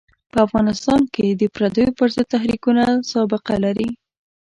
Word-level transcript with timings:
په 0.31 0.37
افغانستان 0.47 1.01
کې 1.13 1.27
د 1.41 1.43
پردیو 1.55 1.95
پر 1.97 2.07
ضد 2.15 2.25
تحریکونه 2.33 2.83
سابقه 3.11 3.55
لري. 3.65 3.89